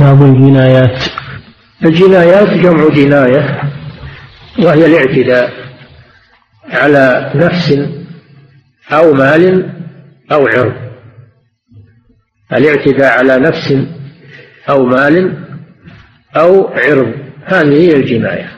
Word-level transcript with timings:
كتاب 0.00 0.22
الجنايات. 0.22 1.02
الجنايات 1.84 2.48
جمع 2.48 2.88
جناية 2.88 3.62
وهي 4.58 4.86
الاعتداء 4.86 5.52
على 6.70 7.32
نفس 7.34 7.78
أو 8.92 9.12
مال 9.12 9.70
أو 10.32 10.46
عرض. 10.46 10.72
الاعتداء 12.52 13.18
على 13.18 13.36
نفس 13.36 13.74
أو 14.68 14.86
مال 14.86 15.38
أو 16.36 16.68
عرض. 16.68 17.12
هذه 17.44 17.74
هي 17.74 17.96
الجناية. 17.96 18.50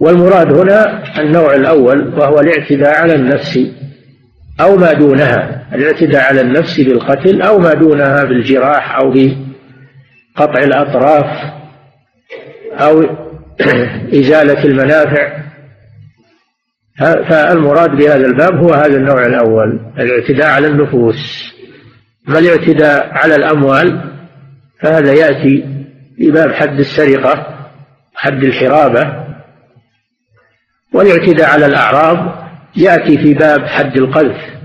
والمراد 0.00 0.52
هنا 0.52 1.02
النوع 1.20 1.54
الأول 1.54 2.14
وهو 2.14 2.40
الاعتداء 2.40 2.94
على 2.94 3.14
النفس 3.14 3.58
أو 4.60 4.76
ما 4.76 4.92
دونها. 4.92 5.66
الاعتداء 5.74 6.22
على 6.22 6.40
النفس 6.40 6.80
بالقتل 6.80 7.42
أو 7.42 7.58
ما 7.58 7.74
دونها 7.74 8.24
بالجراح 8.24 8.96
أو 8.96 9.10
بقطع 10.36 10.62
الأطراف 10.62 11.52
أو 12.72 13.02
إزالة 14.20 14.64
المنافع. 14.64 15.46
فالمراد 16.98 17.90
بهذا 17.90 18.26
الباب 18.26 18.54
هو 18.54 18.74
هذا 18.74 18.96
النوع 18.96 19.26
الأول 19.26 19.80
الاعتداء 19.98 20.46
على 20.46 20.66
النفوس. 20.66 21.52
أما 22.28 22.38
الاعتداء 22.38 23.08
على 23.12 23.36
الأموال 23.36 24.12
فهذا 24.80 25.12
يأتي 25.12 25.64
في 26.16 26.30
باب 26.30 26.52
حد 26.52 26.78
السرقة 26.78 27.68
حد 28.14 28.44
الحرابة. 28.44 29.26
والاعتداء 30.92 31.50
على 31.50 31.66
الأعراض 31.66 32.46
يأتي 32.76 33.18
في 33.18 33.34
باب 33.34 33.66
حد 33.66 33.96
القذف. 33.96 34.56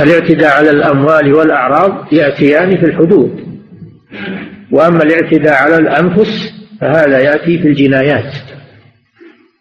الاعتداء 0.00 0.56
على 0.56 0.70
الأموال 0.70 1.34
والأعراض 1.34 2.12
يأتيان 2.12 2.80
في 2.80 2.86
الحدود. 2.86 3.57
وأما 4.70 5.02
الاعتداء 5.02 5.54
على 5.54 5.76
الأنفس 5.76 6.52
فهذا 6.80 7.18
يأتي 7.18 7.58
في 7.58 7.68
الجنايات 7.68 8.34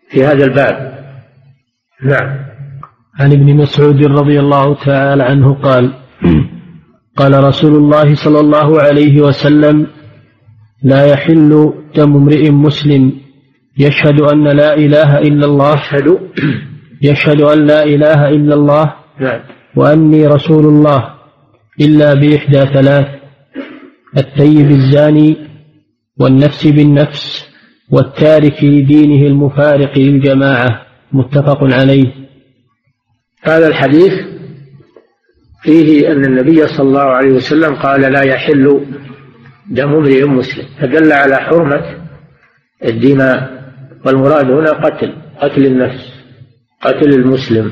في 0.10 0.26
هذا 0.26 0.46
الباب. 0.46 0.98
نعم. 2.04 2.48
عن 3.20 3.32
ابن 3.32 3.56
مسعود 3.56 4.06
رضي 4.06 4.40
الله 4.40 4.76
تعالى 4.86 5.24
عنه 5.24 5.54
قال 5.54 5.94
قال 7.18 7.44
رسول 7.44 7.76
الله 7.76 8.16
صلى 8.16 8.40
الله 8.40 8.82
عليه 8.82 9.22
وسلم 9.22 9.88
لا 10.84 11.06
يحل 11.06 11.74
دم 11.96 12.16
امرئ 12.16 12.50
مسلم 12.50 13.14
يشهد 13.78 14.22
أن 14.22 14.48
لا 14.48 14.74
إله 14.74 15.18
إلا 15.18 15.46
الله 15.46 15.74
يشهد. 15.74 16.18
يشهد 17.02 17.42
أن 17.42 17.66
لا 17.66 17.84
إله 17.84 18.30
إلا 18.30 18.56
الله 18.56 18.94
نعم. 19.20 19.40
وأني 19.76 20.28
رسول 20.28 20.66
الله 20.66 21.10
إلا 21.82 22.14
بإحدى 22.14 22.60
ثلاث. 22.74 23.17
الثيب 24.18 24.72
الزاني 24.72 25.38
والنفس 26.20 26.68
بالنفس 26.68 27.48
والتارك 27.92 28.64
لدينه 28.64 29.28
المفارق 29.28 29.98
للجماعة 29.98 30.82
متفق 31.12 31.64
عليه. 31.64 32.14
هذا 33.42 33.68
الحديث 33.68 34.14
فيه 35.64 36.12
أن 36.12 36.26
النبي 36.26 36.68
صلى 36.68 36.88
الله 36.88 37.02
عليه 37.02 37.32
وسلم 37.32 37.76
قال 37.76 38.02
لا 38.02 38.22
يحل 38.22 38.86
دم 39.70 39.94
امرئ 39.94 40.26
مسلم. 40.26 40.66
فدل 40.82 41.12
على 41.12 41.36
حرمة 41.36 41.82
الدماء 42.86 43.64
والمراد 44.06 44.52
هنا 44.52 44.72
قتل 44.72 45.14
قتل 45.42 45.66
النفس 45.66 46.14
قتل 46.82 47.10
المسلم. 47.10 47.72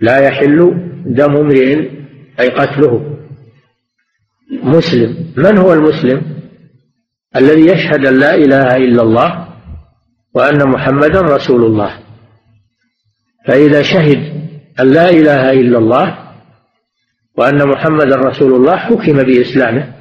لا 0.00 0.18
يحل 0.18 0.74
دم 1.06 1.36
امرئ 1.36 1.90
أي 2.40 2.48
قتله. 2.48 3.17
مسلم. 4.50 5.16
من 5.36 5.58
هو 5.58 5.72
المسلم؟ 5.72 6.22
الذي 7.36 7.66
يشهد 7.66 8.06
أن 8.06 8.18
لا 8.18 8.34
إله 8.34 8.76
إلا 8.76 9.02
الله 9.02 9.48
وأن 10.34 10.68
محمدا 10.68 11.20
رسول 11.20 11.64
الله. 11.64 11.98
فإذا 13.46 13.82
شهد 13.82 14.32
أن 14.80 14.90
لا 14.90 15.10
إله 15.10 15.52
إلا 15.52 15.78
الله 15.78 16.18
وأن 17.36 17.68
محمدا 17.68 18.16
رسول 18.16 18.52
الله 18.52 18.76
حكم 18.76 19.22
بإسلامه. 19.22 19.94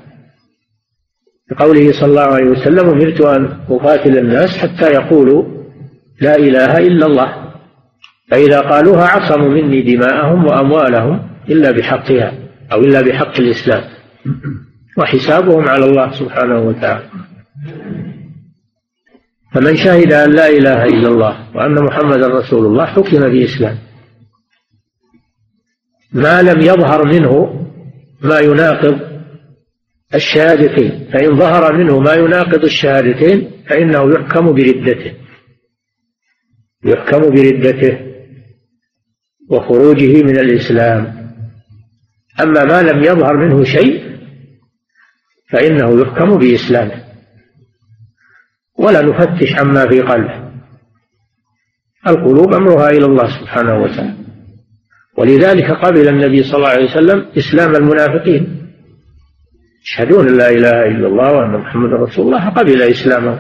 بقوله 1.52 1.92
صلى 1.92 2.10
الله 2.10 2.22
عليه 2.22 2.46
وسلم 2.46 2.90
أمرت 2.90 3.22
أن 3.22 3.60
أقاتل 3.70 4.18
الناس 4.18 4.58
حتى 4.58 4.94
يقولوا 4.94 5.44
لا 6.22 6.36
إله 6.36 6.78
إلا 6.78 7.06
الله. 7.06 7.54
فإذا 8.32 8.60
قالوها 8.60 9.06
عصموا 9.08 9.50
مني 9.50 9.82
دماءهم 9.82 10.46
وأموالهم 10.46 11.30
إلا 11.50 11.72
بحقها 11.72 12.34
أو 12.72 12.80
إلا 12.80 13.02
بحق 13.02 13.40
الإسلام. 13.40 13.97
وحسابهم 14.98 15.70
على 15.70 15.86
الله 15.86 16.12
سبحانه 16.12 16.60
وتعالى. 16.60 17.10
فمن 19.54 19.76
شهد 19.76 20.14
أن 20.14 20.32
لا 20.32 20.48
إله 20.50 20.84
إلا 20.84 21.08
الله 21.08 21.56
وأن 21.56 21.84
محمدا 21.84 22.28
رسول 22.28 22.66
الله 22.66 22.86
حكم 22.86 23.20
بإسلام. 23.20 23.78
ما 26.14 26.42
لم 26.42 26.62
يظهر 26.62 27.06
منه 27.06 27.64
ما 28.22 28.40
يناقض 28.40 29.00
الشهادتين. 30.16 31.10
فإن 31.14 31.38
ظهر 31.38 31.78
منه 31.78 32.00
ما 32.00 32.14
يناقض 32.14 32.64
الشهادتين 32.64 33.52
فإنه 33.70 34.12
يحكم 34.14 34.54
بردته. 34.54 35.14
يحكم 36.86 37.20
بردته 37.20 38.00
وخروجه 39.50 40.24
من 40.24 40.40
الإسلام. 40.40 41.32
أما 42.42 42.64
ما 42.64 42.82
لم 42.82 43.04
يظهر 43.04 43.38
منه 43.38 43.64
شيء 43.64 44.07
فإنه 45.52 46.02
يحكم 46.02 46.38
بإسلامه. 46.38 47.04
ولا 48.80 49.02
نفتش 49.02 49.60
عما 49.60 49.88
في 49.88 50.02
قلبه. 50.02 50.48
القلوب 52.08 52.54
أمرها 52.54 52.90
إلى 52.90 53.06
الله 53.06 53.40
سبحانه 53.40 53.84
وتعالى. 53.84 54.14
ولذلك 55.18 55.72
قبل 55.72 56.08
النبي 56.08 56.44
صلى 56.44 56.56
الله 56.56 56.70
عليه 56.70 56.86
وسلم 56.86 57.26
إسلام 57.38 57.76
المنافقين. 57.76 58.72
يشهدون 59.84 60.38
لا 60.38 60.50
إله 60.50 60.86
إلا 60.86 61.08
الله 61.08 61.32
وأن 61.32 61.52
محمد 61.52 61.90
رسول 61.94 62.26
الله 62.26 62.50
قبل 62.50 62.82
إسلامهم 62.82 63.40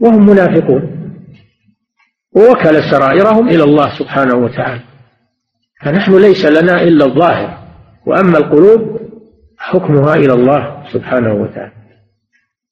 وهم 0.00 0.26
منافقون. 0.26 1.10
ووكل 2.36 2.82
سرائرهم 2.90 3.48
إلى 3.48 3.62
الله 3.62 3.98
سبحانه 3.98 4.34
وتعالى. 4.34 4.82
فنحن 5.84 6.20
ليس 6.20 6.46
لنا 6.46 6.82
إلا 6.82 7.04
الظاهر. 7.04 7.58
وأما 8.06 8.38
القلوب 8.38 9.03
حكمها 9.70 10.14
إلى 10.14 10.32
الله 10.32 10.84
سبحانه 10.92 11.34
وتعالى. 11.34 11.72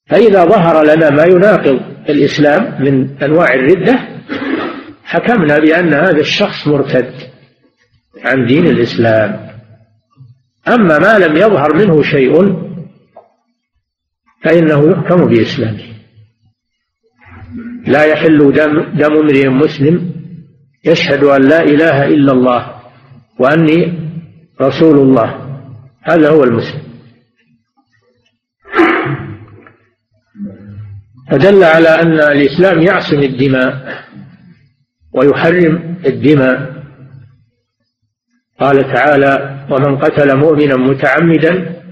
فإذا 0.09 0.45
ظهر 0.45 0.83
لنا 0.83 1.09
ما 1.09 1.23
يناقض 1.23 1.79
الإسلام 2.09 2.81
من 2.83 3.23
أنواع 3.23 3.53
الردة 3.53 3.99
حكمنا 5.03 5.59
بأن 5.59 5.93
هذا 5.93 6.19
الشخص 6.19 6.67
مرتد 6.67 7.13
عن 8.25 8.45
دين 8.45 8.67
الإسلام. 8.67 9.47
أما 10.67 10.99
ما 10.99 11.17
لم 11.17 11.35
يظهر 11.35 11.75
منه 11.75 12.01
شيء 12.01 12.63
فإنه 14.43 14.91
يحكم 14.91 15.25
بإسلامه. 15.25 15.83
لا 17.87 18.03
يحل 18.05 18.53
دم, 18.53 18.81
دم 18.99 19.13
امرئ 19.13 19.47
مسلم 19.47 20.13
يشهد 20.85 21.23
أن 21.23 21.41
لا 21.41 21.61
إله 21.63 22.05
إلا 22.05 22.31
الله 22.31 22.75
وأني 23.39 23.93
رسول 24.61 24.99
الله. 24.99 25.42
هذا 26.03 26.29
هو 26.29 26.43
المسلم. 26.43 26.83
فدل 31.31 31.63
على 31.63 31.89
أن 31.89 32.13
الإسلام 32.13 32.81
يعصم 32.81 33.19
الدماء 33.19 34.03
ويحرم 35.13 35.97
الدماء. 36.05 36.73
قال 38.59 38.93
تعالى 38.93 39.65
ومن 39.71 39.97
قتل 39.97 40.37
مؤمنا 40.37 40.75
متعمدا 40.75 41.83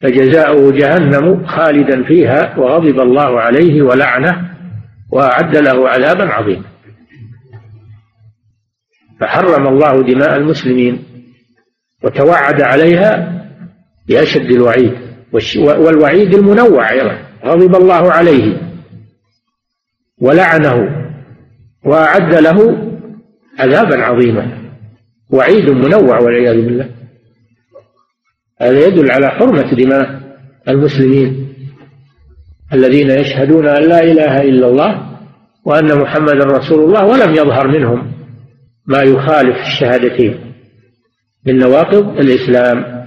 فجزاؤه 0.00 0.72
جهنم 0.72 1.46
خالدا 1.46 2.04
فيها 2.04 2.58
وغضب 2.58 3.00
الله 3.00 3.40
عليه 3.40 3.82
ولعنه 3.82 4.50
وأعد 5.12 5.56
له 5.56 5.88
عذابا 5.88 6.24
عظيما. 6.24 6.64
فحرم 9.20 9.66
الله 9.66 10.02
دماء 10.02 10.36
المسلمين 10.36 11.04
وتوعد 12.04 12.62
عليها 12.62 13.38
بأشد 14.08 14.50
الوعيد 14.50 14.92
والوعيد 15.56 16.34
المنوع 16.34 16.90
أيضا. 16.90 17.18
غضب 17.44 17.74
الله 17.74 18.12
عليه 18.12 18.60
ولعنه 20.20 20.74
وأعد 21.84 22.34
له 22.34 22.88
عذابا 23.58 23.96
عظيما. 23.96 24.58
وعيد 25.30 25.70
منوع 25.70 26.20
والعياذ 26.20 26.64
بالله. 26.64 26.90
هذا 28.60 28.86
يدل 28.86 29.10
على 29.10 29.28
حرمة 29.28 29.70
دماء 29.74 30.20
المسلمين 30.68 31.48
الذين 32.72 33.10
يشهدون 33.10 33.66
أن 33.66 33.82
لا 33.82 34.02
إله 34.02 34.42
إلا 34.42 34.66
الله 34.66 35.08
وأن 35.64 35.98
محمدا 35.98 36.44
رسول 36.44 36.84
الله 36.84 37.04
ولم 37.04 37.34
يظهر 37.34 37.68
منهم 37.68 38.12
ما 38.86 39.02
يخالف 39.02 39.56
الشهادتين 39.56 40.54
من 41.46 41.58
نواقض 41.58 42.18
الإسلام. 42.20 42.97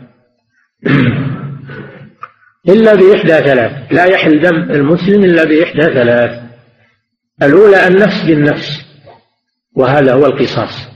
إلا 2.69 2.95
بإحدى 2.95 3.33
ثلاث. 3.33 3.91
لا 3.91 4.05
يحل 4.05 4.41
دم 4.41 4.55
المسلم 4.55 5.23
إلا 5.23 5.43
بإحدى 5.43 5.81
ثلاث. 5.81 6.41
الأولى 7.43 7.87
النفس 7.87 8.25
بالنفس 8.27 8.85
وهذا 9.75 10.13
هو 10.13 10.25
القصاص. 10.25 10.91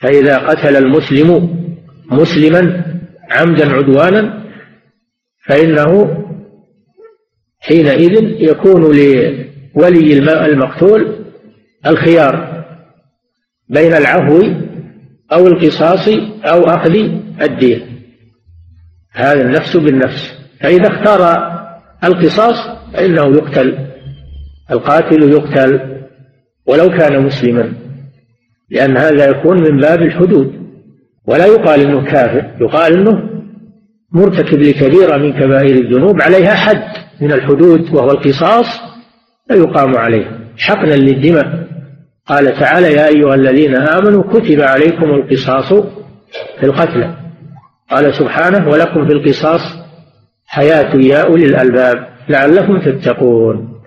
فإذا 0.00 0.38
قتل 0.38 0.76
المسلم 0.76 1.58
مسلما 2.10 2.84
عمدا 3.30 3.72
عدوانا 3.72 4.44
فإنه 5.46 6.14
حينئذ 7.60 8.24
يكون 8.40 8.82
لولي 8.82 10.18
المقتول 10.46 11.24
الخيار 11.86 12.64
بين 13.68 13.92
العفو 13.92 14.42
أو 15.32 15.46
القصاص 15.46 16.08
أو 16.44 16.64
أخذ 16.64 16.94
الدين. 17.42 17.97
هذا 19.12 19.42
النفس 19.42 19.76
بالنفس. 19.76 20.38
فإذا 20.60 20.88
اختار 20.88 21.48
القصاص 22.04 22.56
فإنه 22.92 23.36
يقتل 23.36 23.78
القاتل 24.70 25.22
يقتل 25.22 25.80
ولو 26.66 26.88
كان 26.88 27.22
مسلما 27.24 27.72
لأن 28.70 28.96
هذا 28.96 29.30
يكون 29.30 29.60
من 29.60 29.80
باب 29.80 30.02
الحدود. 30.02 30.52
ولا 31.26 31.46
يقال 31.46 31.80
إنه 31.80 32.04
كافر 32.04 32.50
يقال 32.60 32.92
إنه 32.92 33.28
مرتكب 34.12 34.58
لكبيره 34.58 35.16
من 35.16 35.32
كبائر 35.32 35.76
الذنوب 35.76 36.22
عليها 36.22 36.54
حد 36.54 36.82
من 37.20 37.32
الحدود 37.32 37.94
وهو 37.94 38.10
القصاص 38.10 38.66
فيقام 39.48 39.96
عليه. 39.96 40.38
حقنا 40.58 40.94
للدماء. 40.94 41.68
قال 42.26 42.58
تعالى 42.58 42.92
يا 42.92 43.08
أيها 43.08 43.34
الذين 43.34 43.76
آمنوا 43.76 44.22
كتب 44.22 44.60
عليكم 44.60 45.04
القصاص 45.04 45.72
في 46.60 46.66
القتلى. 46.66 47.14
قال 47.90 48.14
سبحانه 48.14 48.68
ولكم 48.68 49.06
في 49.06 49.12
القصاص 49.12 49.60
حياة 50.46 50.96
يا 50.96 51.26
أولي 51.26 51.44
الألباب 51.44 52.08
لعلكم 52.28 52.80
تتقون. 52.80 53.80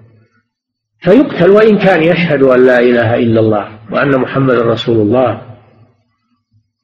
فيقتل 1.00 1.50
وإن 1.50 1.78
كان 1.78 2.04
يشهد 2.04 2.44
أن 2.44 2.66
لا 2.66 2.80
إله 2.80 3.16
إلا 3.16 3.40
الله 3.40 3.80
وأن 3.92 4.20
محمد 4.20 4.56
رسول 4.56 4.98
الله 4.98 5.42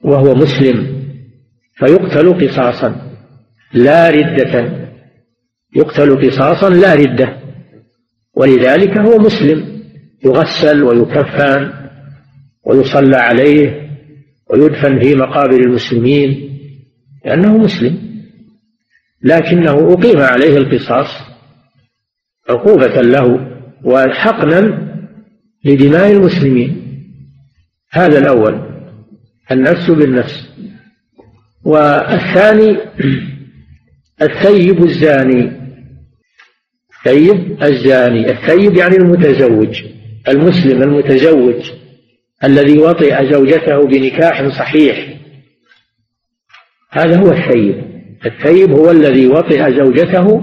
وهو 0.03 0.35
مسلم 0.35 0.97
فيقتل 1.75 2.47
قصاصا 2.47 2.95
لا 3.73 4.09
ردة. 4.09 4.71
يقتل 5.75 6.29
قصاصا 6.29 6.69
لا 6.69 6.93
ردة. 6.93 7.37
ولذلك 8.35 8.97
هو 8.97 9.17
مسلم. 9.17 9.77
يغسل 10.25 10.83
ويكفن 10.83 11.73
ويصلى 12.65 13.17
عليه 13.17 13.89
ويدفن 14.49 14.99
في 14.99 15.15
مقابر 15.15 15.59
المسلمين. 15.59 16.56
لأنه 17.27 17.57
مسلم. 17.57 18.07
لكنه 19.23 19.93
أقيم 19.93 20.19
عليه 20.19 20.57
القصاص 20.57 21.07
عقوبة 22.49 23.01
له 23.01 23.51
وحقنا 23.83 24.87
لدماء 25.65 26.11
المسلمين. 26.11 26.81
هذا 27.91 28.19
الأول 28.19 28.61
النفس 29.51 29.91
بالنفس. 29.91 30.49
والثاني 31.65 32.77
الثيب 34.21 34.83
الزاني. 34.83 35.51
الثيب 36.97 37.63
الزاني. 37.63 38.31
الثيب 38.31 38.77
يعني 38.77 38.95
المتزوج 38.95 39.83
المسلم 40.27 40.83
المتزوج 40.83 41.71
الذي 42.43 42.77
وطئ 42.77 43.31
زوجته 43.31 43.87
بنكاح 43.87 44.47
صحيح. 44.47 45.16
هذا 46.97 47.19
هو 47.19 47.31
الثيب. 47.31 47.75
الثيب 48.25 48.71
هو 48.71 48.91
الذي 48.91 49.27
وطئ 49.27 49.73
زوجته 49.77 50.41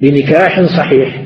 بنكاح 0.00 0.60
صحيح. 0.62 1.24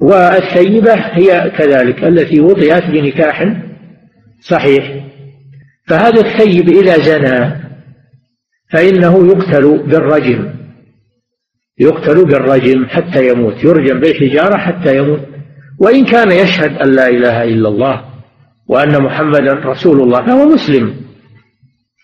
والثيبة 0.00 0.94
هي 0.94 1.50
كذلك 1.58 2.04
التي 2.04 2.40
وطئت 2.40 2.84
بنكاح 2.84 3.54
صحيح. 4.40 5.04
فهذا 5.88 6.20
الثيب 6.20 6.68
إذا 6.68 6.98
زنى 6.98 7.64
فإنه 8.70 9.26
يقتل 9.26 9.78
بالرجم. 9.78 10.54
يقتل 11.78 12.24
بالرجم 12.24 12.86
حتى 12.86 13.28
يموت. 13.28 13.64
يرجم 13.64 14.00
بالحجارة 14.00 14.56
حتى 14.56 14.96
يموت. 14.98 15.20
وإن 15.78 16.04
كان 16.04 16.32
يشهد 16.32 16.76
أن 16.76 16.92
لا 16.92 17.08
إله 17.08 17.44
إلا 17.44 17.68
الله 17.68 18.04
وأن 18.68 19.02
محمدا 19.02 19.52
رسول 19.52 20.00
الله 20.00 20.26
فهو 20.26 20.48
مسلم. 20.48 21.04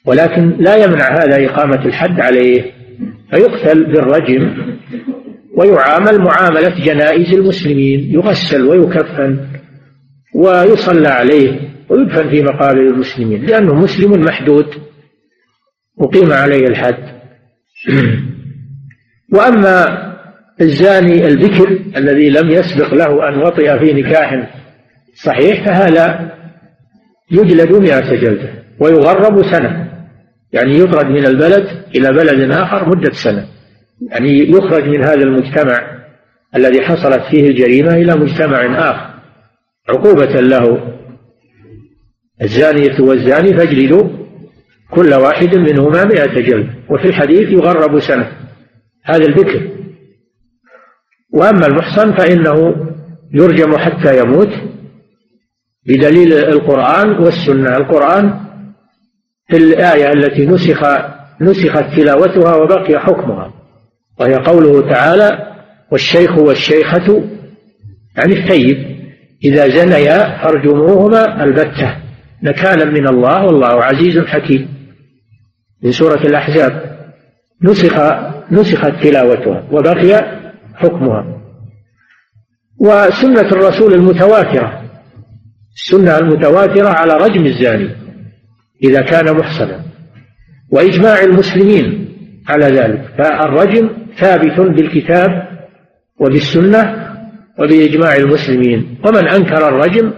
ولكن 0.06 0.56
لا 0.58 0.76
يمنع 0.76 1.08
هذا 1.12 1.47
إقامة 1.47 1.85
الحد 1.87 2.20
عليه. 2.20 2.81
فيقتل 3.31 3.93
بالرجم 3.93 4.70
ويعامل 5.56 6.19
معاملة 6.19 6.85
جنائز 6.85 7.35
المسلمين 7.35 8.14
يغسل 8.14 8.62
ويكفن 8.62 9.47
ويصلى 10.35 11.08
عليه 11.08 11.61
ويدفن 11.88 12.31
في 12.31 12.43
مقابر 12.43 12.81
المسلمين 12.81 13.47
لأنه 13.47 13.75
مسلم 13.75 14.11
محدود. 14.25 14.67
أقيم 16.00 16.32
عليه 16.32 16.67
الحد. 16.67 17.20
وأما 19.35 20.11
الزاني 20.61 21.26
البكر 21.26 21.79
الذي 21.96 22.31
لم 22.31 22.50
يسبق 22.50 22.94
له 22.94 23.29
أن 23.29 23.38
وطئ 23.38 23.79
في 23.79 23.93
نكاح 23.93 24.50
صحيح 25.14 25.64
فهذا 25.64 26.31
يجلد 27.31 27.73
مئة 27.73 28.14
جلدة 28.14 28.50
ويغرب 28.81 29.43
سنة. 29.43 29.90
يعني 30.52 30.79
يطرد 30.79 31.06
من 31.06 31.26
البلد 31.26 31.85
إلى 31.94 32.12
بلد 32.12 32.50
آخر 32.50 32.88
مدة 32.88 33.12
سنة. 33.12 33.47
يعني 34.11 34.50
يخرج 34.50 34.88
من 34.88 35.05
هذا 35.05 35.23
المجتمع 35.23 36.00
الذي 36.56 36.82
حصلت 36.82 37.23
فيه 37.31 37.49
الجريمة 37.49 37.94
إلى 37.94 38.14
مجتمع 38.14 38.91
آخر. 38.91 39.11
عقوبة 39.88 40.41
له. 40.41 40.94
الزانية 42.43 43.00
والزاني 43.00 43.58
فاجلدوا 43.58 44.08
كل 44.91 45.14
واحد 45.14 45.56
منهما 45.56 46.05
مئة 46.05 46.41
جلد. 46.41 46.70
وفي 46.91 47.05
الحديث 47.08 47.49
يغرب 47.49 48.00
سنة. 48.00 48.32
هذا 49.05 49.25
الذكر 49.26 49.70
وأما 51.32 51.67
المحصن 51.67 52.12
فإنه 52.12 52.87
يرجم 53.35 53.79
حتى 53.79 54.19
يموت 54.19 54.50
بدليل 55.87 56.32
القرآن 56.32 57.11
والسنة. 57.11 57.76
القرآن 57.76 58.50
في 59.50 59.56
الآية 59.56 60.12
التي 60.12 60.47
نسخ 60.47 60.82
نسخت 61.41 61.85
تلاوتها 61.97 62.56
وبقي 62.56 63.00
حكمها 63.00 63.52
وهي 64.20 64.34
قوله 64.34 64.91
تعالى 64.91 65.51
والشيخ 65.93 66.39
والشيخة 66.39 67.22
يعني 68.17 68.32
الثيب 68.32 69.01
إذا 69.44 69.69
زنيا 69.69 70.43
فارجموهما 70.43 71.44
البتة 71.44 71.96
نكالا 72.43 72.84
من 72.84 73.08
الله 73.08 73.44
والله 73.44 73.84
عزيز 73.84 74.19
حكيم. 74.19 74.69
من 75.82 75.93
سورة 75.93 76.27
الأحزاب 76.27 77.01
نسخ 77.63 77.94
نسخت 78.51 78.93
تلاوتها 79.03 79.65
وبقي 79.72 80.41
حكمها. 80.75 81.41
وسنة 82.79 83.48
الرسول 83.53 83.94
المتواترة 83.94 84.82
السنة 85.75 86.19
المتواترة 86.19 86.89
على 86.89 87.15
رجم 87.15 87.46
الزاني. 87.46 88.00
إذا 88.82 89.01
كان 89.01 89.37
محصنا 89.37 89.84
وإجماع 90.70 91.22
المسلمين 91.22 92.08
على 92.49 92.67
ذلك. 92.67 93.15
فالرجم 93.19 93.91
ثابت 94.19 94.60
بالكتاب 94.60 95.49
وبالسنة 96.20 97.10
وبإجماع 97.58 98.17
المسلمين. 98.17 98.99
ومن 99.05 99.29
أنكر 99.29 99.69
الرجم 99.69 100.13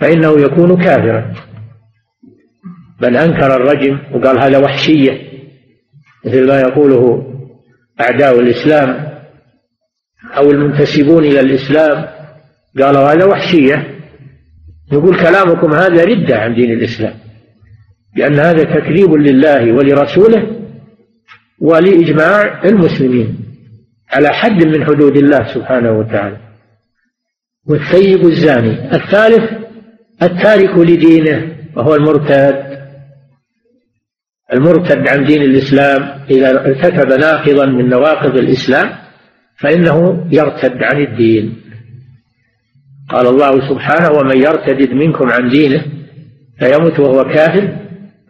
فإنه 0.00 0.40
يكون 0.40 0.84
كافرا. 0.84 1.34
من 3.02 3.16
أنكر 3.16 3.56
الرجم 3.56 3.98
وقال 4.12 4.38
هذا 4.38 4.58
وحشية 4.58 5.28
مثل 6.26 6.48
ما 6.48 6.60
يقوله 6.60 7.32
أعداء 8.00 8.40
الإسلام 8.40 9.08
أو 10.36 10.50
المنتسبون 10.50 11.24
إلى 11.24 11.40
الإسلام 11.40 12.06
قالوا 12.78 13.12
هذا 13.12 13.24
وحشية. 13.24 13.97
يقول 14.92 15.20
كلامكم 15.20 15.72
هذا 15.72 16.04
ردة 16.04 16.38
عن 16.38 16.54
دين 16.54 16.72
الإسلام 16.72 17.14
لأن 18.16 18.34
هذا 18.34 18.62
تكذيب 18.62 19.12
لله 19.14 19.72
ولرسوله 19.72 20.46
ولإجماع 21.58 22.64
المسلمين 22.64 23.38
على 24.10 24.28
حد 24.28 24.64
من 24.66 24.84
حدود 24.84 25.16
الله 25.16 25.54
سبحانه 25.54 25.92
وتعالى. 25.92 26.36
والثيب 27.66 28.26
الزاني 28.26 28.94
الثالث 28.94 29.52
التارك 30.22 30.78
لدينه 30.78 31.56
وهو 31.76 31.94
المرتد 31.94 32.68
المرتد 34.52 35.08
عن 35.08 35.24
دين 35.24 35.42
الإسلام 35.42 36.20
إذا 36.30 36.50
ارتكب 36.50 37.12
ناقضا 37.12 37.66
من 37.66 37.88
نواقض 37.88 38.36
الإسلام 38.36 38.90
فإنه 39.56 40.26
يرتد 40.30 40.82
عن 40.82 41.00
الدين. 41.02 41.60
قال 43.08 43.26
الله 43.26 43.68
سبحانه 43.68 44.10
ومن 44.18 44.36
يرتد 44.36 44.92
منكم 44.92 45.28
عن 45.30 45.48
دينه 45.48 45.84
فيمت 46.58 47.00
وهو 47.00 47.24
كافر 47.24 47.76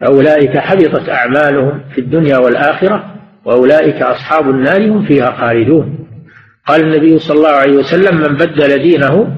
أولئك 0.03 0.57
حبطت 0.57 1.09
أعمالهم 1.09 1.81
في 1.95 2.01
الدنيا 2.01 2.37
والآخرة 2.37 3.15
وأولئك 3.45 4.01
أصحاب 4.01 4.49
النار 4.49 4.91
هم 4.91 5.05
فيها 5.05 5.31
خالدون. 5.31 6.07
قال 6.65 6.81
النبي 6.81 7.19
صلى 7.19 7.37
الله 7.37 7.49
عليه 7.49 7.77
وسلم 7.77 8.17
من 8.17 8.35
بدل 8.35 8.81
دينه 8.81 9.37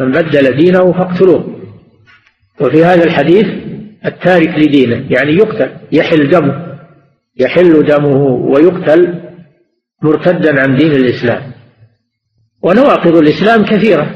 من 0.00 0.10
بدل 0.10 0.56
دينه 0.56 0.92
فاقتلوه. 0.92 1.58
وفي 2.60 2.84
هذا 2.84 3.04
الحديث 3.04 3.46
التارك 4.06 4.58
لدينه 4.58 5.04
يعني 5.10 5.32
يقتل 5.32 5.70
يحل 5.92 6.28
دمه 6.28 6.78
يحل 7.40 7.86
دمه 7.86 8.24
ويقتل 8.24 9.14
مرتدا 10.02 10.60
عن 10.60 10.76
دين 10.76 10.92
الإسلام. 10.92 11.42
ونواقض 12.62 13.16
الإسلام 13.16 13.64
كثيرة. 13.64 14.14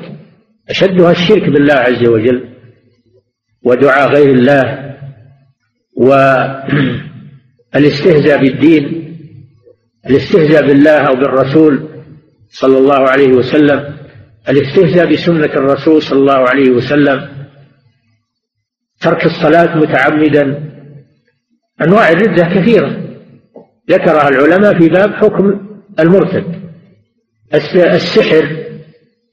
أشدها 0.73 1.11
الشرك 1.11 1.49
بالله 1.49 1.75
عز 1.75 2.07
وجل 2.07 2.49
ودعاء 3.62 4.09
غير 4.09 4.31
الله 4.31 4.97
والاستهزاء 7.75 8.38
بالدين 8.45 8.85
الاستهزاء 10.07 10.67
بالله 10.67 10.99
أو 11.09 11.14
بالرسول 11.14 11.88
صلى 12.49 12.79
الله 12.79 13.09
عليه 13.09 13.29
وسلم 13.29 13.97
الاستهزاء 14.49 15.12
بسنة 15.12 15.45
الرسول 15.45 16.02
صلى 16.02 16.19
الله 16.19 16.49
عليه 16.49 16.71
وسلم 16.71 17.29
ترك 19.00 19.26
الصلاة 19.26 19.76
متعمدا 19.76 20.73
أنواع 21.83 22.11
الردة 22.11 22.45
كثيرة. 22.45 23.02
ذكرها 23.91 24.29
العلماء 24.29 24.79
في 24.79 24.88
باب 24.88 25.14
حكم 25.14 25.61
المرتد. 26.00 26.62
السحر 27.55 28.57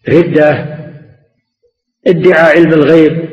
ردة 0.10 0.78
ادعاء 2.08 2.58
علم 2.58 2.74
الغيب 2.74 3.29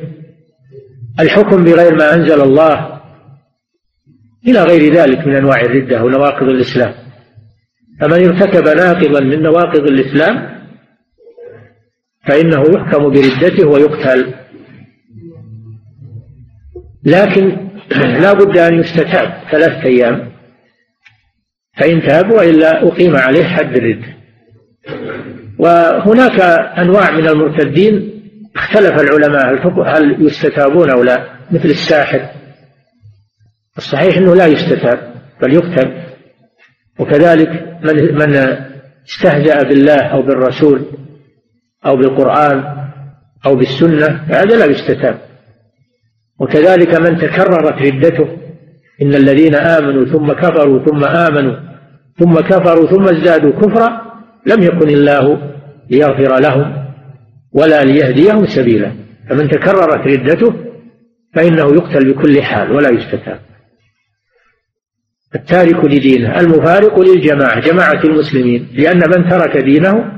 الحكم 1.21 1.65
بغير 1.65 1.95
ما 1.95 2.15
أنزل 2.15 2.43
الله 2.43 3.01
إلى 4.47 4.63
غير 4.63 4.95
ذلك 4.95 5.27
من 5.27 5.37
أنواع 5.37 5.61
الردة 5.61 6.05
ونواقض 6.05 6.49
الإسلام. 6.49 6.95
فمن 8.01 8.25
ارتكب 8.27 8.69
ناقضا 8.69 9.21
من 9.21 9.43
نواقض 9.43 9.87
الإسلام 9.87 10.57
فإنه 12.27 12.63
يحكم 12.63 13.09
بردته 13.09 13.69
ويقتل. 13.69 14.35
لكن 17.05 17.57
لا 18.23 18.33
بد 18.33 18.59
أن 18.59 18.81
يستتاب 18.81 19.43
ثلاثة 19.51 19.85
أيام 19.85 20.33
فإن 21.77 22.03
تاب 22.03 22.31
وإلا 22.31 22.89
أقيم 22.89 23.17
عليه 23.17 23.45
حد 23.45 23.77
الردة 23.77 24.17
وهناك 25.59 26.41
أنواع 26.79 27.11
من 27.11 27.29
المرتدين 27.29 28.16
اختلف 28.57 29.01
العلماء 29.01 29.69
هل 29.97 30.27
يستتابون 30.27 30.91
أو 30.91 31.03
لا؟ 31.03 31.27
مثل 31.51 31.69
الساحر. 31.69 32.21
الصحيح 33.79 34.17
أنه 34.17 34.35
لا 34.35 34.47
يستتاب 34.47 35.15
بل 35.43 35.55
يقتل. 35.55 36.03
وكذلك 36.99 37.49
من 37.85 38.15
من 38.15 38.57
استهزأ 39.09 39.63
بالله 39.63 40.03
أو 40.03 40.23
بالرسول 40.23 40.87
أو 41.87 41.97
بالقرآن 41.97 42.65
أو 43.47 43.57
بالسنة 43.57 44.07
هذا 44.29 44.57
لا 44.57 44.65
يستتاب. 44.65 45.19
وكذلك 46.41 47.01
من 47.01 47.19
تكررت 47.19 47.83
ردته 47.83 48.29
إن 49.03 49.15
الذين 49.15 49.55
آمنوا 49.55 50.05
ثم 50.05 50.33
كفروا 50.33 50.85
ثم 50.85 51.05
آمنوا 51.05 51.57
ثم 52.19 52.35
كفروا 52.35 52.87
ثم 52.87 53.05
ازدادوا 53.05 53.61
كفرا 53.61 54.03
لم 54.47 54.63
يكن 54.63 54.89
الله 54.89 55.53
ليغفر 55.91 56.41
لهم. 56.41 56.86
ولا 57.57 57.85
ليهديهم 57.85 58.47
سبيلا. 58.47 58.93
فمن 59.29 59.49
تكررت 59.49 60.07
ردته 60.07 60.55
فإنه 61.35 61.75
يقتل 61.75 62.13
بكل 62.13 62.43
حال 62.43 62.73
ولا 62.73 62.91
يستتاب. 62.91 63.41
التارك 65.35 65.85
لدينه 65.85 66.41
المفارق 66.41 67.01
للجماعة 67.01 67.61
جماعة 67.61 68.05
المسلمين. 68.05 68.69
لأن 68.73 68.99
من 68.99 69.31
ترك 69.31 69.57
دينه 69.57 70.13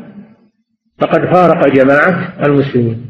فقد 0.98 1.34
فارق 1.34 1.68
جماعة 1.74 2.38
المسلمين. 2.46 3.08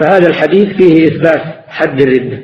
فهذا 0.00 0.26
الحديث 0.26 0.76
فيه 0.76 1.04
إثبات 1.08 1.42
حد 1.68 2.00
الردة 2.00 2.38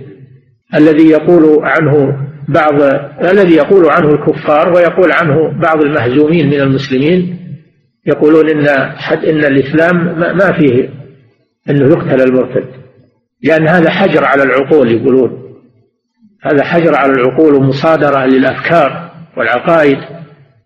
الذي 0.74 1.08
يقول 1.08 1.64
عنه 1.64 2.18
بعض 2.48 2.82
الذي 3.24 3.54
يقول 3.54 3.90
عنه 3.90 4.08
الكفار 4.08 4.72
ويقول 4.72 5.12
عنه 5.12 5.60
بعض 5.60 5.82
المهزومين 5.82 6.46
من 6.46 6.60
المسلمين 6.60 7.38
يقولون 8.06 8.50
إن 8.50 8.90
حد 8.96 9.24
إن 9.24 9.44
الإسلام 9.44 10.18
ما 10.18 10.52
فيه 10.52 10.88
إنه 11.70 11.88
يقتل 11.88 12.20
المرتد. 12.20 12.68
لأن 13.42 13.68
هذا 13.68 13.90
حجر 13.90 14.24
على 14.24 14.42
العقول 14.42 14.90
يقولون. 14.92 15.42
هذا 16.42 16.64
حجر 16.64 16.94
على 16.94 17.12
العقول 17.12 17.54
ومصادرة 17.54 18.26
للأفكار 18.26 19.10
والعقائد 19.36 19.98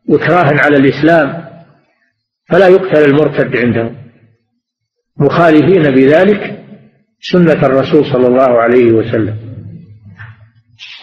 وكراها 0.09 0.61
على 0.61 0.77
الإسلام. 0.77 1.45
فلا 2.49 2.69
يقتل 2.69 3.05
المرتد 3.05 3.57
عندهم. 3.57 3.97
مخالفين 5.21 5.83
بذلك 5.83 6.59
سنة 7.21 7.67
الرسول 7.67 8.05
صلى 8.05 8.27
الله 8.27 8.61
عليه 8.61 8.93
وسلم 8.93 9.37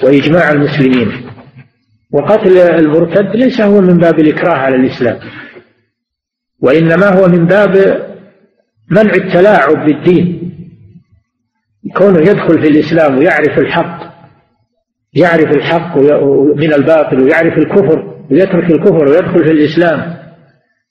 وإجماع 0.04 0.52
المسلمين. 0.52 1.12
وقتل 2.12 2.58
المرتد 2.58 3.36
ليس 3.36 3.62
هو 3.62 3.82
من 3.82 3.98
باب 3.98 4.20
الإكراه 4.20 4.56
على 4.56 4.76
الإسلام. 4.76 5.20
وإنما 6.62 7.08
هو 7.20 7.28
من 7.28 7.46
باب 7.46 7.76
منع 8.92 9.14
التلاعب 9.14 9.86
بالدين. 9.86 10.52
كونه 11.96 12.20
يدخل 12.20 12.62
في 12.62 12.68
الإسلام 12.68 13.18
ويعرف 13.18 13.60
الحق 13.60 14.08
يعرف 15.14 15.56
الحق 15.56 15.98
من 16.56 16.74
الباطل 16.74 17.22
ويعرف 17.22 17.58
الكفر 17.58 18.14
ويترك 18.32 18.72
الكفر 18.72 19.06
ويدخل 19.06 19.44
في 19.44 19.52
الإسلام 19.52 20.18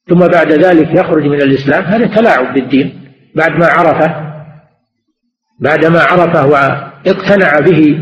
ثم 0.09 0.19
بعد 0.19 0.53
ذلك 0.53 0.95
يخرج 0.95 1.25
من 1.25 1.43
الإسلام 1.43 1.85
هذا 1.85 2.07
تلاعب 2.07 2.55
بالدين. 2.55 3.01
بعد 3.35 3.51
ما 3.51 3.67
عرفه 3.67 4.27
بعد 5.61 5.87
ما 5.87 6.01
عرفه 6.01 6.47
واقتنع 6.47 7.61
به 7.61 7.99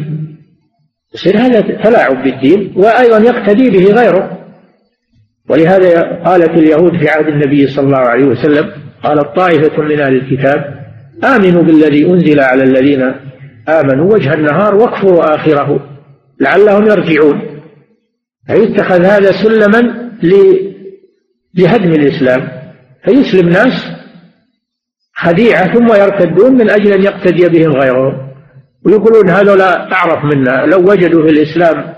يصير 1.15 1.39
هذا 1.39 1.61
تلاعب 1.61 2.23
بالدين 2.23 2.73
وأيضا 2.77 3.19
يقتدي 3.19 3.71
به 3.71 3.93
غيره. 3.93 4.44
ولهذا 5.49 6.03
قالت 6.25 6.51
اليهود 6.51 6.97
في 6.99 7.09
عهد 7.09 7.27
النبي 7.29 7.67
صلى 7.67 7.87
الله 7.87 7.99
عليه 7.99 8.25
وسلم 8.25 8.73
قالت 9.03 9.37
طائفة 9.37 9.83
من 9.83 10.01
أهل 10.01 10.15
الكتاب 10.15 10.85
آمنوا 11.25 11.63
بالذي 11.63 12.07
أنزل 12.07 12.41
على 12.41 12.63
الذين 12.63 13.15
آمنوا 13.69 14.15
وجه 14.15 14.35
النهار 14.35 14.75
واكفروا 14.75 15.35
آخره 15.35 15.81
لعلهم 16.41 16.87
يرجعون. 16.87 17.41
فيتخذ 18.47 19.05
هذا 19.05 19.33
سلما 19.33 20.11
لهدم 21.55 21.93
الإسلام. 21.93 22.49
فيسلم 23.05 23.49
ناس 23.49 23.73
خديعة 25.15 25.75
ثم 25.75 25.87
يرتدون 25.87 26.55
من 26.55 26.71
أجل 26.71 26.93
أن 26.93 27.03
يقتدي 27.03 27.49
بهم 27.49 27.73
غيرهم. 27.73 28.25
ويقولون 28.87 29.29
هذولا 29.31 29.93
أعرف 29.93 30.25
منا 30.25 30.67
لو 30.67 30.91
وجدوا 30.91 31.23
في 31.23 31.31
الإسلام 31.31 31.95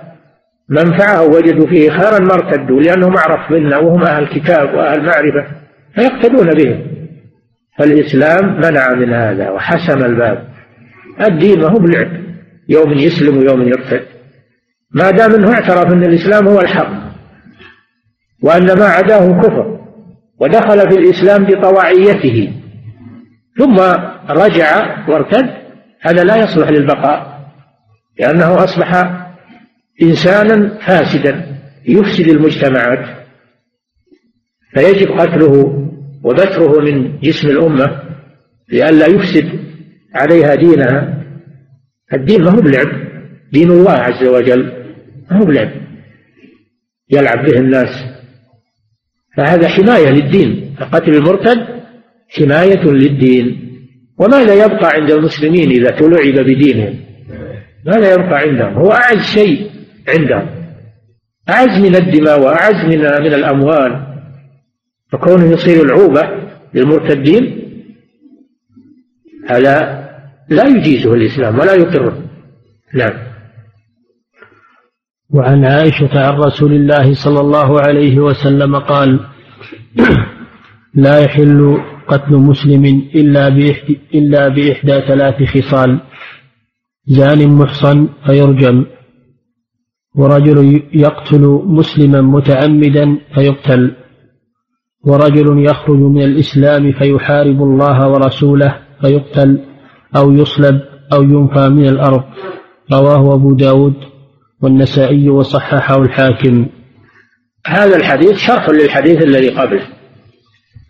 منفعة 0.68 1.22
وجدوا 1.22 1.66
فيه 1.66 1.90
خيرا 1.90 2.18
ما 2.18 2.34
ارتدوا 2.34 2.80
لأنهم 2.80 3.16
أعرف 3.16 3.50
منا 3.50 3.78
وهم 3.78 4.02
أهل 4.02 4.26
كتاب 4.26 4.74
وأهل 4.74 5.06
معرفة 5.06 5.46
فيقتدون 5.94 6.50
بهم 6.50 6.86
فالإسلام 7.78 8.56
منع 8.56 8.94
من 8.94 9.12
هذا 9.12 9.50
وحسم 9.50 10.04
الباب. 10.04 10.48
الدين 11.20 11.60
ما 11.60 11.68
هو 11.68 11.78
بلعب 11.78 12.08
يوم 12.68 12.92
يسلم 12.92 13.38
ويوم 13.38 13.62
يرتد. 13.62 14.02
ما 14.90 15.10
دام 15.10 15.34
إنه 15.34 15.52
اعترف 15.52 15.92
إن 15.92 16.04
الإسلام 16.04 16.48
هو 16.48 16.60
الحق 16.60 17.06
وان 18.42 18.78
ما 18.78 18.86
عداه 18.86 19.40
كفر 19.40 19.80
ودخل 20.40 20.90
في 20.90 20.98
الإسلام 20.98 21.44
بطواعيته 21.44 22.52
ثم 23.58 23.76
رجع 24.30 24.96
وارتد 25.08 25.50
هذا 26.00 26.24
لا 26.24 26.36
يصلح 26.36 26.68
للبقاء 26.68 27.40
لأنه 28.20 28.64
أصبح 28.64 29.04
إنسانا 30.02 30.78
فاسدا 30.86 31.56
يفسد 31.88 32.28
المجتمعات 32.28 33.26
فيجب 34.74 35.10
قتله 35.10 35.82
وبتره 36.22 36.80
من 36.80 37.20
جسم 37.20 37.48
الأمة 37.48 38.02
لئلا 38.68 39.06
يفسد 39.06 39.60
عليها 40.14 40.54
دينها. 40.54 41.22
الدين 42.14 42.42
ما 42.42 42.50
هو 42.50 42.60
بلعب 42.60 42.88
دين 43.52 43.70
الله 43.70 43.92
عز 43.92 44.24
وجل 44.24 44.72
ما 45.30 45.38
هو 45.38 45.44
بلعب. 45.44 45.70
يلعب 47.10 47.46
به 47.46 47.58
الناس. 47.58 48.04
فهذا 49.36 49.68
حماية 49.68 50.10
للدين. 50.10 50.76
فقتل 50.80 51.14
المرتد 51.14 51.66
حماية 52.28 52.84
للدين. 52.84 53.62
وماذا 54.18 54.54
يبقى 54.54 54.90
عند 54.94 55.10
المسلمين 55.10 55.70
إذا 55.70 55.90
تلعب 55.90 56.44
بدينهم. 56.44 56.94
ماذا 57.86 58.14
يبقى 58.14 58.38
عندهم. 58.38 58.74
هو 58.74 58.92
أعز 58.92 59.22
شيء. 59.34 59.75
عندهم. 60.08 60.48
أعز 61.48 61.80
من 61.82 61.96
الدماء 61.96 62.40
وأعز 62.40 62.84
من 62.84 62.98
من 62.98 63.34
الأموال. 63.34 64.06
فكونه 65.12 65.44
يصير 65.44 65.82
العوبة 65.82 66.22
للمرتدين 66.74 67.62
هذا 69.50 70.06
لا 70.48 70.64
يجيزه 70.64 71.14
الإسلام 71.14 71.58
ولا 71.58 71.74
يقره. 71.74 72.22
نعم. 72.94 73.26
وعن 75.30 75.64
عائشة 75.64 76.20
عن 76.26 76.34
رسول 76.34 76.72
الله 76.72 77.14
صلى 77.14 77.40
الله 77.40 77.80
عليه 77.80 78.18
وسلم 78.18 78.76
قال 78.76 79.20
لا 80.94 81.20
يحل 81.20 81.78
قتل 82.08 82.36
مسلم 82.36 82.84
إلا 83.14 83.48
بإحدى, 83.48 84.00
إلا 84.14 84.48
بإحدى 84.48 85.00
ثلاث 85.08 85.42
خصال. 85.42 86.00
زان 87.06 87.48
محصن 87.48 88.08
فيرجم. 88.26 88.86
ورجل 90.16 90.82
يقتل 90.94 91.62
مسلما 91.66 92.20
متعمدا 92.20 93.18
فيقتل 93.34 93.96
ورجل 95.04 95.64
يخرج 95.64 95.98
من 95.98 96.22
الإسلام 96.22 96.92
فيحارب 96.92 97.62
الله 97.62 98.08
ورسوله 98.08 98.78
فيقتل 99.00 99.60
أو 100.16 100.32
يصلب 100.32 100.80
أو 101.12 101.22
ينفى 101.22 101.68
من 101.68 101.88
الأرض. 101.88 102.24
رواه 102.92 103.34
أبو 103.34 103.54
داود 103.54 103.94
والنسائي 104.62 105.30
وصححه 105.30 106.02
الحاكم. 106.02 106.66
هذا 107.66 107.96
الحديث 107.96 108.36
شرح 108.36 108.70
للحديث 108.70 109.22
الذي 109.22 109.48
قبله. 109.48 109.86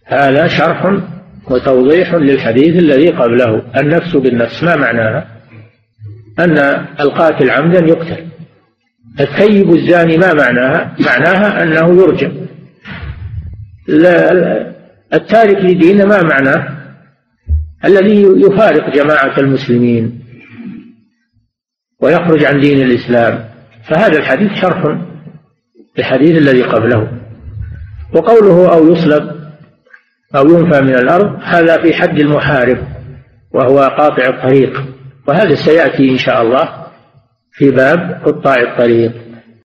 هذا 0.07 0.47
شرح 0.47 1.01
وتوضيح 1.51 2.15
للحديث 2.15 2.77
الذي 2.77 3.11
قبله. 3.11 3.63
النفس 3.81 4.17
بالنفس 4.17 4.65
ما 4.65 4.77
معناها؟ 4.77 5.27
أن 6.39 6.59
القاتل 7.01 7.51
عمدا 7.51 7.79
يقتل. 7.79 8.36
الثيب 9.21 9.75
الزاني 9.75 10.17
ما 10.17 10.35
معناها؟ 10.35 10.97
معناها 11.01 11.63
أنه 11.63 12.03
يرجم. 12.03 12.47
التارك 15.15 15.65
لدينه 15.65 16.05
ما 16.05 16.23
معناه 16.23 16.77
الذي 17.85 18.23
يفارق 18.23 18.95
جماعة 18.95 19.39
المسلمين 19.39 20.23
ويخرج 22.01 22.45
عن 22.45 22.61
دين 22.61 22.83
الإسلام. 22.83 23.45
فهذا 23.89 24.19
الحديث 24.19 24.53
شرح 24.61 24.99
للحديث 25.99 26.39
الذي 26.39 26.63
قبله. 26.63 27.13
وقوله 28.15 28.75
أو 28.75 28.93
يصلب 28.93 29.37
أو 30.37 30.49
ينفى 30.49 30.81
من 30.81 30.95
الأرض 30.95 31.41
هذا 31.43 31.83
في 31.83 31.95
حد 31.95 32.19
المحارب 32.19 32.79
وهو 33.53 33.79
قاطع 33.79 34.29
الطريق. 34.29 34.83
وهذا 35.29 35.55
سيأتي 35.55 36.11
إن 36.11 36.19
شاء 36.19 36.43
الله. 36.43 36.86
في 37.57 37.71
باب 37.71 38.23
قطاع 38.25 38.55
الطريق. 38.61 39.26